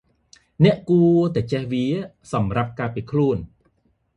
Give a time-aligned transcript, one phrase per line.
[0.63, 1.87] អ្នកគួរតែចេះវា
[2.31, 3.37] សំរាប់ការពារខ្លួន។